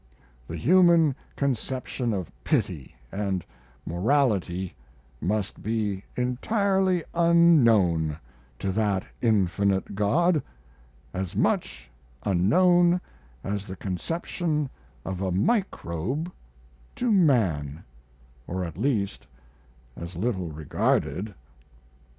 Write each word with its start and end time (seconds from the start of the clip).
The 0.47 0.57
human 0.57 1.15
conception 1.35 2.11
of 2.11 2.31
pity 2.43 2.95
and 3.11 3.45
morality 3.85 4.73
must 5.21 5.61
be 5.61 6.03
entirely 6.15 7.03
unknown 7.13 8.17
to 8.57 8.71
that 8.71 9.05
Infinite 9.21 9.93
God, 9.93 10.41
as 11.13 11.35
much 11.35 11.87
unknown 12.23 12.99
as 13.43 13.67
the 13.67 13.75
conceptions 13.75 14.69
of 15.05 15.21
a 15.21 15.31
microbe 15.31 16.31
to 16.95 17.11
man, 17.11 17.83
or 18.47 18.65
at 18.65 18.79
least 18.79 19.27
as 19.95 20.15
little 20.15 20.51
regarded. 20.51 21.35